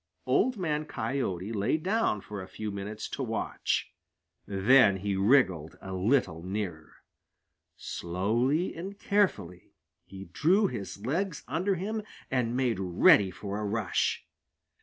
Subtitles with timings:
[0.25, 3.93] Old Man Coyote lay down for a few minutes to watch.
[4.47, 7.03] Then he wriggled a little nearer.
[7.77, 9.75] Slowly and carefully
[10.07, 12.01] he drew his legs under him
[12.31, 14.25] and made ready for a rush.